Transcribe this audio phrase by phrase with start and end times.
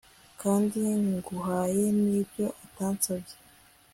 [0.41, 0.79] kandi
[1.15, 3.35] nguhaye n'ibyo utansabye